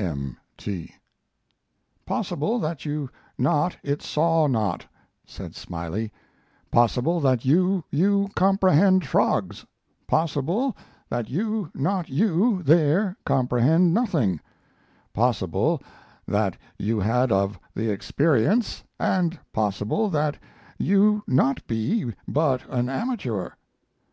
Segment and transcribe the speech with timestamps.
[0.00, 0.36] M.
[0.56, 0.92] T.)
[2.06, 4.86] "Possible that you not it saw not,"
[5.26, 6.12] said Smiley;
[6.70, 9.66] "possible that you you comprehend frogs;
[10.06, 10.76] possible
[11.08, 14.38] that you not you there comprehend nothing;
[15.12, 15.82] possible
[16.28, 20.38] that you had of the experience, and possible that
[20.78, 23.50] you not be but an amateur.